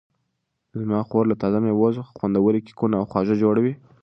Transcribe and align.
زما 0.79 0.99
خور 1.09 1.23
له 1.31 1.35
تازه 1.41 1.57
مېوو 1.63 1.95
څخه 1.97 2.11
خوندورې 2.17 2.59
کیکونه 2.67 2.95
او 2.99 3.05
خواږه 3.11 3.35
جوړوي. 3.43 3.73